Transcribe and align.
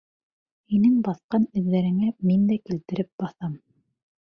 Һинең 0.71 0.95
баҫҡан 1.07 1.45
эҙҙәреңә 1.61 2.11
мин 2.31 2.49
дә 2.53 2.59
килтереп 2.65 3.13
баҫам. 3.25 3.57